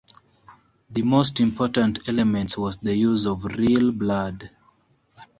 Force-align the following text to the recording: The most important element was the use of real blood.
The 0.89 1.03
most 1.03 1.39
important 1.39 2.09
element 2.09 2.57
was 2.57 2.77
the 2.77 2.95
use 2.95 3.27
of 3.27 3.45
real 3.45 3.91
blood. 3.91 4.49